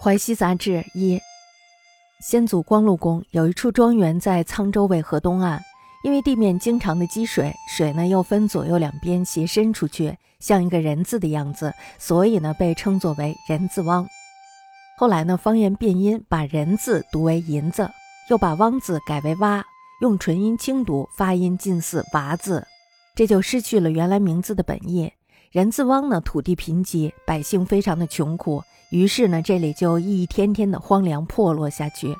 [0.00, 1.20] 淮西杂志一，
[2.20, 5.58] 先祖光禄宫有一处庄园在沧州渭河东岸，
[6.04, 14.06] 因为地面经常的积水，水呢又分左右两边斜伸出去，像一个人字的样子，所以呢被称作为人字汪。
[14.96, 17.90] 后来呢方言变音，把人字读为银子，
[18.30, 19.64] 又把汪字改为蛙，
[20.00, 22.64] 用纯音轻读，发音近似娃字，
[23.16, 25.12] 这就失去了原来名字的本意。
[25.50, 28.62] 人字汪呢土地贫瘠，百姓非常的穷苦。
[28.90, 32.16] 于是呢，这里就一天天的荒凉破落下去。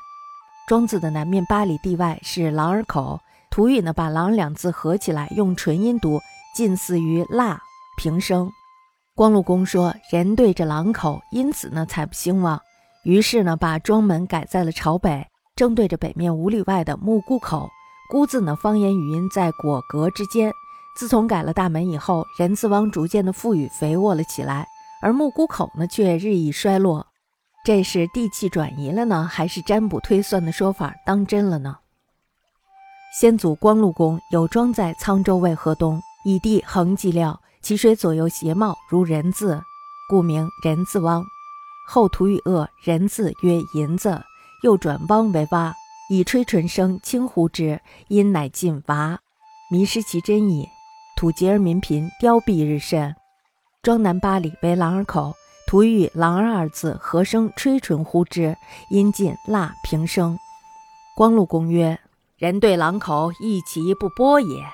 [0.67, 6.19] 庄子的南面八里地外是狼儿口，土语呢把“狼”两字合起来，用纯音读，
[6.55, 7.59] 近似于“腊”
[7.97, 8.47] 平声。
[9.15, 12.61] 光禄公说人对着狼口，因此呢才不兴旺。
[13.03, 15.25] 于是呢，把庄门改在了朝北，
[15.55, 17.67] 正对着北面五里外的木姑口。
[18.11, 20.53] 姑字呢方言语音在果革之间。
[20.95, 24.67] 自从改了大门以后，人字汪逐渐的富裕肥沃了起来。
[25.01, 27.07] 而木姑口呢，却日益衰落，
[27.63, 31.77] 这是地气转移了呢，还是占卜推算的说法当真了呢？
[33.19, 39.61] 先祖光禄宫有庄在沧州渭河东，以地横计料，其水左右斜冒如人字，
[40.09, 41.23] 故名人字汪。
[41.87, 44.21] 后土与恶人字曰银子，
[44.61, 45.73] 又转汪为蛙，
[46.09, 49.19] 以吹唇声轻呼之，因乃进娃，
[49.71, 50.67] 迷失其真意。
[51.15, 53.15] 土瘠而民贫，凋敝日甚。
[53.81, 55.33] 庄南八里为狼儿口，
[55.65, 58.53] 土语“狼儿”二字合声吹唇呼之，
[58.89, 60.37] 音近蜡平声。
[61.15, 61.97] 光禄公曰
[62.37, 64.65] ：“人对狼口，亦其不波也。”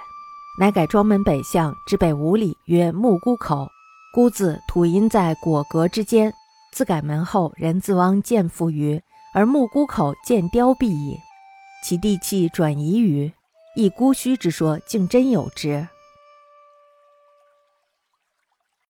[0.59, 3.67] 乃改庄门北向之北五里，曰木姑口。
[4.12, 6.34] 姑字土音在果革之间。
[6.73, 9.00] 自改门后，人自汪见复于，
[9.36, 11.19] 而木姑口见凋敝矣。
[11.84, 13.31] 其地气转移于，
[13.75, 15.88] 亦姑虚之说，竟真有之。